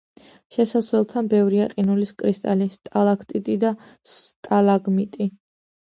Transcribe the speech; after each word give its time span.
შესასვლელთან 0.53 1.27
ბევრია 1.33 1.67
ყინულის 1.73 2.13
კრისტალი, 2.23 2.69
სტალაქტიტი 2.77 3.59
და 3.65 3.75
სტალაგმიტი. 4.15 5.29